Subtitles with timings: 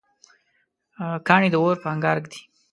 [1.27, 2.41] کاڼی د اور په انګار ږدي.